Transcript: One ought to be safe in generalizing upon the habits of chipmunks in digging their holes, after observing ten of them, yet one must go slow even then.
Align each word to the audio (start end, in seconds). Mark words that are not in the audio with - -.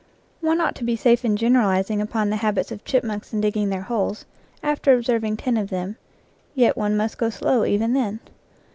One 0.39 0.59
ought 0.61 0.73
to 0.77 0.83
be 0.83 0.95
safe 0.95 1.23
in 1.23 1.37
generalizing 1.37 2.01
upon 2.01 2.31
the 2.31 2.37
habits 2.37 2.71
of 2.71 2.83
chipmunks 2.83 3.33
in 3.33 3.39
digging 3.39 3.69
their 3.69 3.83
holes, 3.83 4.25
after 4.63 4.95
observing 4.95 5.37
ten 5.37 5.57
of 5.57 5.69
them, 5.69 5.95
yet 6.55 6.75
one 6.75 6.97
must 6.97 7.19
go 7.19 7.29
slow 7.29 7.65
even 7.65 7.93
then. 7.93 8.19